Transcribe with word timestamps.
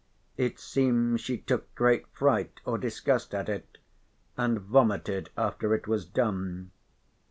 It 0.35 0.59
seems 0.59 1.21
she 1.21 1.37
took 1.37 1.75
great 1.75 2.07
fright 2.07 2.59
or 2.65 2.79
disgust 2.79 3.35
at 3.35 3.47
it, 3.47 3.77
and 4.35 4.59
vomited 4.59 5.29
after 5.37 5.75
it 5.75 5.87
was 5.87 6.05
done. 6.07 6.71